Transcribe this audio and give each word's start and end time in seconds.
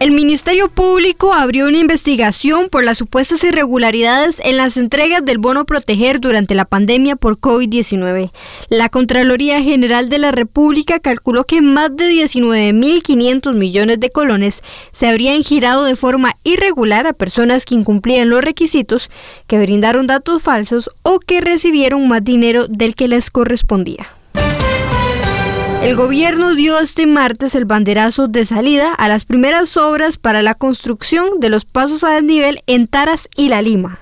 El 0.00 0.10
Ministerio 0.10 0.68
Público 0.68 1.32
abrió 1.32 1.68
una 1.68 1.78
investigación 1.78 2.68
por 2.68 2.84
las 2.84 2.98
supuestas 2.98 3.44
irregularidades 3.44 4.40
en 4.44 4.56
las 4.56 4.76
entregas 4.76 5.24
del 5.24 5.38
bono 5.38 5.64
proteger 5.64 6.20
durante 6.20 6.56
la 6.56 6.64
pandemia 6.64 7.14
por 7.14 7.38
COVID-19. 7.38 8.32
La 8.68 8.88
Contraloría 8.88 9.62
General 9.62 10.08
de 10.08 10.18
la 10.18 10.32
República 10.32 10.98
calculó 10.98 11.44
que 11.44 11.62
más 11.62 11.94
de 11.96 12.10
19.500 12.10 13.54
millones 13.54 14.00
de 14.00 14.10
colones 14.10 14.62
se 14.92 15.06
habrían 15.06 15.44
girado 15.44 15.84
de 15.84 15.96
forma 15.96 16.32
irregular 16.42 17.06
a 17.06 17.12
personas 17.12 17.64
que 17.64 17.76
incumplían 17.76 18.28
los 18.28 18.42
requisitos, 18.42 19.10
que 19.46 19.60
brindaron 19.60 20.08
datos 20.08 20.42
falsos 20.42 20.90
o 21.02 21.20
que 21.20 21.40
recibieron 21.40 22.08
más 22.08 22.24
dinero 22.24 22.66
del 22.66 22.96
que 22.96 23.06
les 23.06 23.30
correspondía. 23.30 24.08
El 25.84 25.96
gobierno 25.96 26.54
dio 26.54 26.78
este 26.78 27.06
martes 27.06 27.54
el 27.54 27.66
banderazo 27.66 28.26
de 28.26 28.46
salida 28.46 28.94
a 28.94 29.06
las 29.06 29.26
primeras 29.26 29.76
obras 29.76 30.16
para 30.16 30.40
la 30.40 30.54
construcción 30.54 31.40
de 31.40 31.50
los 31.50 31.66
pasos 31.66 32.04
a 32.04 32.14
desnivel 32.14 32.62
en 32.66 32.86
Taras 32.86 33.28
y 33.36 33.50
La 33.50 33.60
Lima. 33.60 34.00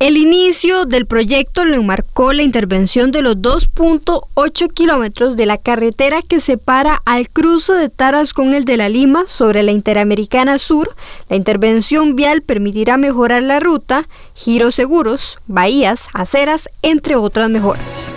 El 0.00 0.16
inicio 0.16 0.86
del 0.86 1.06
proyecto 1.06 1.64
le 1.64 1.78
marcó 1.80 2.32
la 2.32 2.42
intervención 2.42 3.12
de 3.12 3.22
los 3.22 3.36
2.8 3.36 4.72
kilómetros 4.72 5.36
de 5.36 5.46
la 5.46 5.58
carretera 5.58 6.20
que 6.20 6.40
separa 6.40 7.00
al 7.06 7.28
cruce 7.28 7.74
de 7.74 7.90
Taras 7.90 8.32
con 8.32 8.52
el 8.52 8.64
de 8.64 8.76
La 8.76 8.88
Lima 8.88 9.22
sobre 9.28 9.62
la 9.62 9.70
Interamericana 9.70 10.58
Sur. 10.58 10.96
La 11.28 11.36
intervención 11.36 12.16
vial 12.16 12.42
permitirá 12.42 12.96
mejorar 12.96 13.44
la 13.44 13.60
ruta, 13.60 14.08
giros 14.34 14.74
seguros, 14.74 15.38
bahías, 15.46 16.08
aceras, 16.12 16.68
entre 16.82 17.14
otras 17.14 17.48
mejoras. 17.50 18.16